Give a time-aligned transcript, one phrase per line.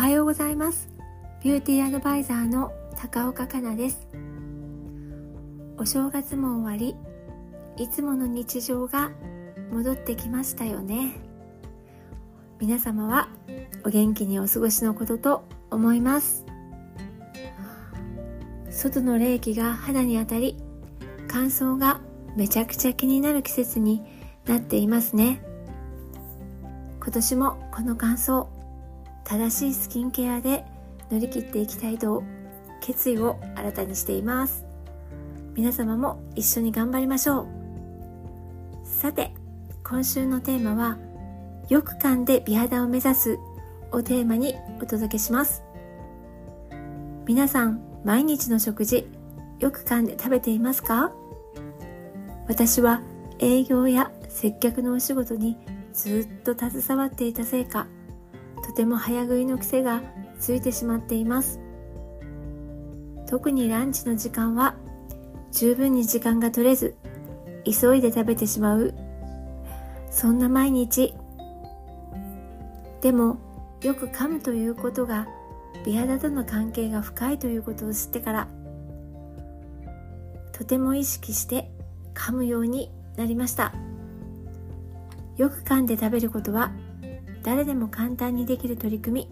[0.00, 0.88] はようございます。
[1.44, 4.08] ビューティーアドバイザーの高岡香奈です。
[5.76, 6.96] お正月も終わり
[7.76, 9.10] いつもの日常が
[9.70, 11.12] 戻ってきましたよね。
[12.58, 13.28] 皆様は
[13.84, 16.46] お元気にお過ごしのことと思います。
[18.70, 20.56] 外の冷気が肌に当たり
[21.28, 22.00] 乾燥が
[22.36, 24.02] めちゃくちゃ気になる季節に
[24.46, 25.42] なっていますね。
[27.02, 28.46] 今年もこの乾燥
[29.30, 30.64] 正しいスキンケアで
[31.08, 32.24] 乗り切っていきたいと
[32.80, 34.64] 決意を新たにしています。
[35.54, 37.46] 皆様も一緒に頑張りましょう。
[38.82, 39.32] さて
[39.84, 40.98] 今週のテーマは
[41.68, 43.38] よく噛んで美肌を目指す
[43.92, 45.62] をテーマにお届けします。
[47.24, 49.08] 皆さん毎日の食事
[49.60, 51.12] よく噛んで食べていますか？
[52.48, 53.00] 私は
[53.38, 55.56] 営業や接客のお仕事に
[55.92, 57.86] ずっと携わっていたせいか
[58.64, 60.02] とても早食いの癖が
[60.38, 61.60] ついてしまっています。
[63.28, 64.74] 特にランチの時間は
[65.52, 66.96] 十分に時間が取れず
[67.64, 68.94] 急いで食べてしまう。
[70.10, 71.14] そんな毎日。
[73.00, 73.38] でも
[73.82, 75.26] よく噛むということが
[75.86, 78.48] 美肌との関係が深いということを知ってから
[80.52, 81.70] とても意識して
[82.14, 83.72] 噛むようになりました。
[85.36, 86.70] よく噛んで食べることは
[87.42, 89.30] 誰でも簡単にできる取り組み。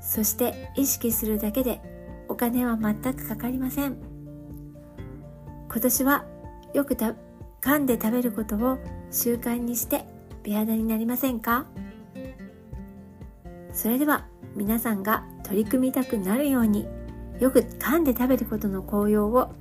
[0.00, 1.80] そして意識するだけで
[2.28, 3.96] お金は全くかかりません。
[5.68, 6.24] 今年は
[6.72, 7.14] よくた
[7.60, 8.78] 噛んで食べることを
[9.10, 10.04] 習慣にして
[10.42, 11.66] 美肌になりませんか？
[13.72, 16.86] それでは皆さんが取り組みたくなるように
[17.40, 19.52] よく噛んで食べることの効用を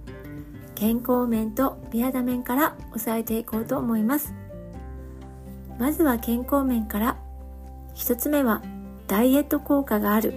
[0.76, 4.34] 健康面と美肌面から押さえていこうと思います。
[5.80, 7.18] まずは健康面から
[7.94, 8.62] 一つ目は
[9.08, 10.34] ダイエット効果がある。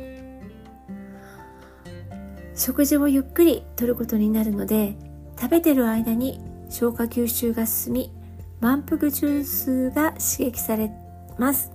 [2.54, 4.96] 食事をゆっくりとることになるので
[5.38, 8.12] 食べてる間に消化吸収が進み
[8.60, 10.90] 満腹中枢が刺激され
[11.38, 11.72] ます。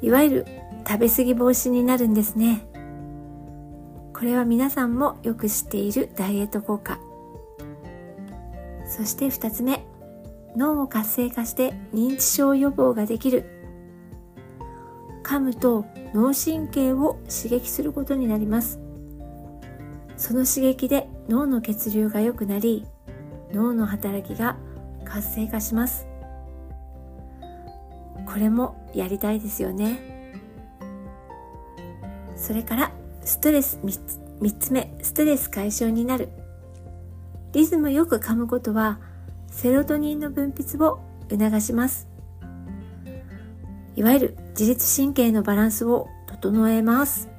[0.00, 0.46] いわゆる
[0.86, 2.66] 食べ過ぎ防止になるんですね。
[4.14, 6.98] これは皆さんもよく知っているダイエット効果。
[8.86, 9.84] そして2つ目
[10.56, 13.59] 脳を活性化して認知症予防ができる。
[15.30, 18.80] 噛むと脳神経を刺激することになります。
[20.16, 22.84] その刺激で脳の血流が良くなり
[23.52, 24.56] 脳の働きが
[25.04, 26.08] 活性化します。
[28.26, 30.34] これもやりたいですよね。
[32.34, 32.92] それから
[33.22, 36.30] ストレス 3, つ目ストレス解消になる。
[37.52, 38.98] リズムよく噛むことは
[39.46, 40.98] セロトニンの分泌を
[41.30, 42.08] 促します。
[43.94, 47.30] いわゆる自律神経のバランスを整えます。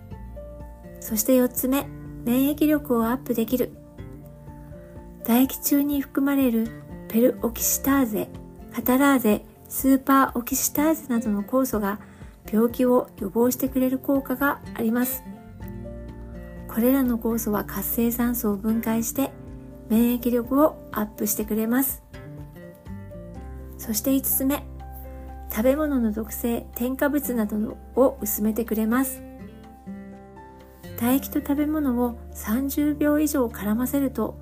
[1.00, 1.86] そして4つ目
[2.26, 3.72] 免疫力をアップできる。
[5.22, 6.72] 唾液中に含まれる
[7.10, 8.28] ペルオキシターゼ
[8.74, 12.00] カタラーゼスーパーオキシターゼなどの酵素が
[12.52, 15.24] 病気を予防してくれる効果があります。
[16.68, 19.30] これらの酵素は活性酸素を分解して
[19.90, 22.02] 免疫力をアップしてくれます。
[23.78, 24.71] そして5つ目
[25.52, 29.22] 食べ物の毒性添加物などを薄めてくれます。
[30.98, 34.40] 唾液と食べ物を30秒以上絡ませると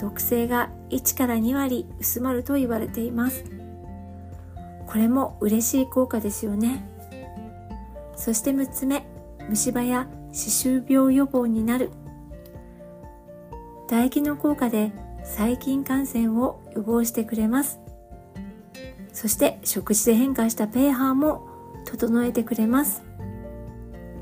[0.00, 3.44] 毒性が1から2割薄まると言われています。
[4.86, 6.84] これも嬉しい効果ですよね。
[8.16, 9.06] そして6つ目
[9.48, 11.90] 虫歯や歯周病予防になる。
[13.86, 14.92] 唾液の効果で
[15.24, 17.78] 細菌感染を予防してくれます。
[19.12, 21.46] そして食事で変化した pH も
[21.84, 23.02] 整えてくれます。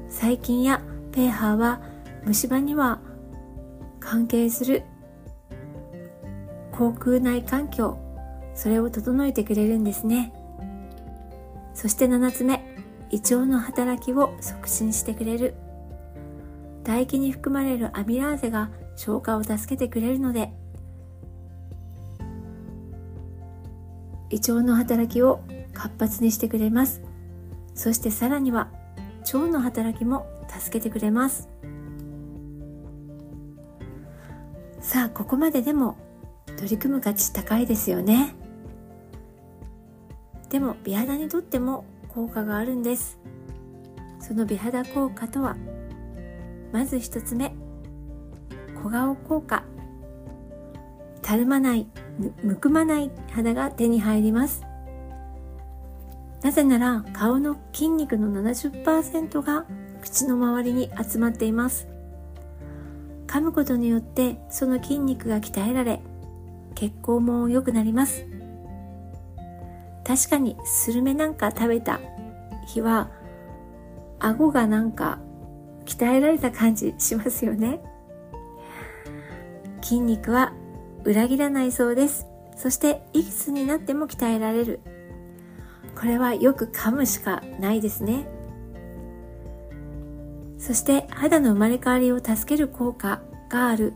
[0.08, 1.80] 細菌や pH は
[2.24, 3.00] 虫歯には
[4.00, 4.82] 関係する
[6.72, 7.98] 口腔内環境
[8.54, 10.32] それを整えてくれるんですね。
[11.74, 12.64] そして7つ目
[13.10, 15.54] 胃腸の働きを促進してくれる。
[16.82, 20.52] 唾液に含まれるアミラーゼが消化を助けてくれるので
[24.30, 25.40] 胃腸の働きを
[25.74, 27.02] 活発にしてくれます。
[27.74, 28.70] そしてさらには
[29.32, 31.48] 腸の働きも助けてくれます。
[34.80, 35.96] さあここまででも
[36.56, 38.34] 取り組む価値高いですよね。
[40.48, 43.18] でも美肌にとっても効果があるんです。
[44.20, 45.56] その美肌効果とは
[46.72, 47.54] まず一つ目
[48.82, 49.64] 小顔効果。
[51.30, 51.86] たるまない
[52.42, 54.66] むくまない肌が手に入ります。
[56.42, 59.64] なぜなら顔の筋肉の70%が
[60.02, 61.86] 口の周りに集まっています。
[63.28, 66.00] 噛むことによってその筋肉が鍛えられ
[66.74, 68.26] 血行も良くなります。
[70.04, 72.00] 確かにスルメなんか食べた
[72.66, 73.08] 日は
[74.18, 75.20] 顎がなんか
[75.86, 77.80] 鍛えられた感じしますよね。
[79.80, 80.54] 筋肉は
[81.04, 82.26] 裏切らないそうです。
[82.56, 84.80] そしていくつになっても鍛えられる。
[85.98, 88.26] これはよく噛むしかないですね。
[90.58, 93.94] そして肌の生まれ変わりを助ける効果がある。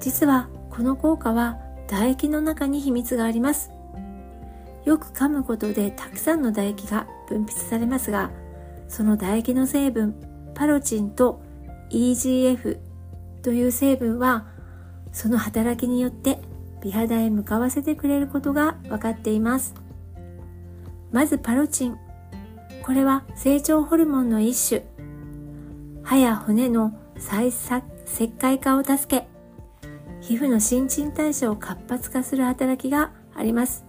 [0.00, 1.58] 実はこの効果は
[1.88, 3.70] 唾液の中に秘密があります。
[4.84, 8.30] よく噛むことでたくさんの唾液が分泌されますが
[8.88, 10.14] その唾液の成分
[10.54, 11.40] パロチンと
[11.90, 12.78] EGF
[13.42, 14.46] という成分は
[15.12, 16.38] その働きによって
[16.82, 19.74] 美肌へ向かわせてくれることが分かっています。
[21.12, 21.98] まずパロチン。
[22.82, 24.82] これは成長ホルモンの一種。
[26.02, 27.70] 歯や骨の再石
[28.40, 29.28] 灰化を助け
[30.20, 33.84] 皮膚の新陳代謝を活発化する働きがあります。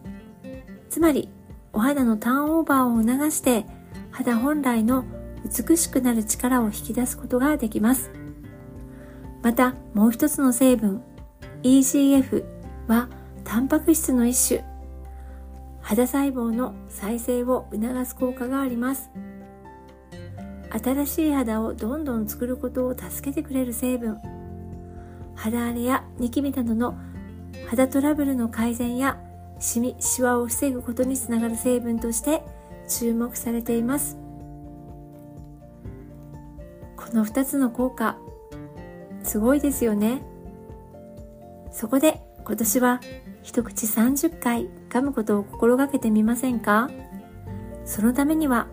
[0.89, 1.29] つまり
[1.71, 3.65] お肌のターンオーバーを促して
[4.11, 5.05] 肌本来の
[5.43, 8.11] 美しくなる力を引き出すことができます。
[9.41, 11.01] またもう一つの成分。
[11.63, 12.43] EGF
[12.87, 13.07] は
[13.45, 14.65] タンパク質の一種。
[15.81, 19.09] 肌細胞の再生を促す効果があります。
[20.83, 24.17] 新しい肌をどんどん作ることを助けてくれる成分。
[25.35, 26.97] 肌荒れやニキビなどの
[27.69, 29.17] 肌トラブルの改善や
[29.59, 32.43] シミ、シワを防ぐことにつながる成分として
[32.89, 34.17] 注目されています。
[36.97, 38.17] この2つの効果
[39.23, 40.32] すごいですよね。
[41.73, 43.01] そこで今年は
[43.41, 46.89] 一口30回噛むことを心がけてみませんか？
[47.83, 48.67] そのためには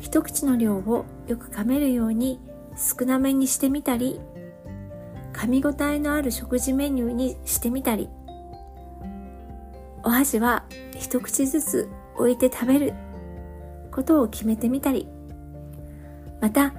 [0.00, 2.40] 一口の量をよく噛めるように
[2.76, 4.20] 少なめにしてみたり
[5.32, 8.08] 噛み応えのある食事メニューにしてみたり
[10.02, 10.64] お箸は
[10.98, 12.94] 一口ずつ置いて食べる
[13.90, 15.08] ことを決めてみたり
[16.40, 16.74] また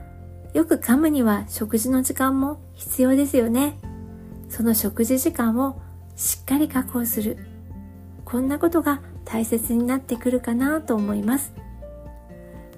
[0.53, 3.77] よく噛むには食事の時間も必要ですよね。
[4.49, 5.81] その食事時間を
[6.15, 7.37] しっかり確保する。
[8.25, 11.53] こんなことが大切になってくるかなと思います。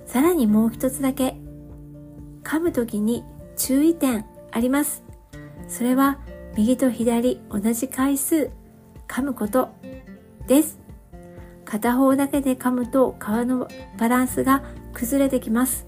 [0.06, 1.38] さらにもう一つだけ。
[2.44, 3.24] 噛む時に
[3.56, 5.04] 注意点あります。
[5.68, 6.20] それは
[6.58, 8.50] 右と左同じ回数。
[9.08, 9.70] 噛むこと
[10.48, 10.80] です。
[11.66, 13.68] 片方だけで噛むと皮の
[13.98, 14.64] バランスが
[14.94, 15.88] 崩れてきます。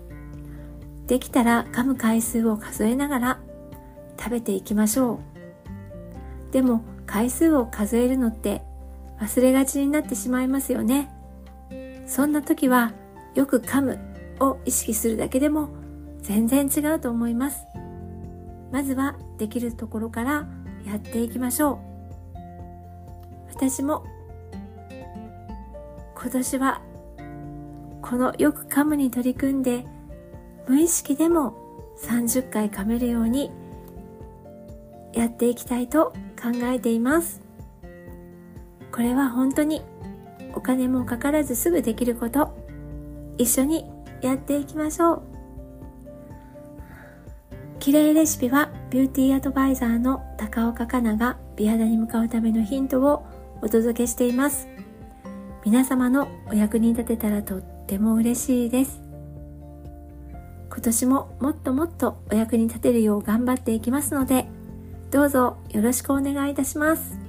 [1.08, 3.40] できたら噛む回数を数えながら
[4.18, 5.31] 食べていきましょう。
[6.52, 8.62] でも回数を数えるのって
[9.20, 11.10] 忘れがちになってしまいますよね。
[12.06, 12.94] そんな時は
[13.36, 14.00] よく噛む
[14.40, 15.70] を意識するだけでも
[16.22, 17.66] 全然違うと思います。
[18.72, 20.48] まずはできるところから
[20.86, 21.92] やっていきましょう。
[23.54, 24.04] 私も
[26.16, 26.82] 今年は
[28.02, 29.86] このよく噛むに取り組んで
[30.68, 31.56] 無意識でも
[32.04, 33.52] 30回噛めるように
[35.14, 37.42] やっていきたいと考えています
[38.92, 39.82] これは本当に
[40.54, 42.56] お金もかからずすぐできること
[43.38, 43.90] 一緒に
[44.22, 45.24] やっていきましょう。
[47.80, 53.26] 綺麗レシピはビューティーアドバイザーの高岡香奈が美肌に向かうためのヒントを
[53.64, 54.68] お届けしています。
[55.66, 59.02] 皆様のお役に立てたらとっても嬉しいです。
[60.70, 64.46] 今年ももっともっとお役に立てるよう頑張っていきますので、
[65.12, 67.21] どうぞよろしくお願いいたします。